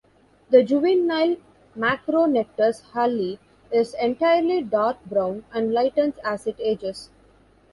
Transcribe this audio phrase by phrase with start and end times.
[0.49, 1.37] The juvenile
[1.77, 3.37] "Macronectes halli"
[3.71, 7.11] is entirely dark brown and lightens as it ages.